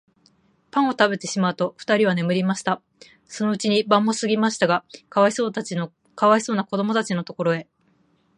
[0.71, 2.81] パンをたべてしまうと、ふたりは眠りました。
[3.27, 5.51] そのうちに晩もすぎましたが、かわいそう
[6.55, 7.67] なこどもたちのところへ、